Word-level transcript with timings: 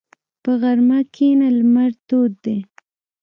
په 0.43 0.51
غرمه 0.61 0.99
کښېنه، 1.13 1.47
لمر 1.57 1.91
تود 2.07 2.31
دی. 2.43 2.57